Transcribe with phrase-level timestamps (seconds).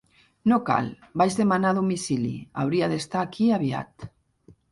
[0.51, 0.87] No cal,
[1.21, 4.09] vaig demanar a domicili, hauria d'estar aquí aviat.